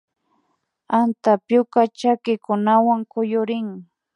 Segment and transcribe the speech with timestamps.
[0.99, 3.67] Antapyuka chakikunawan kuyurin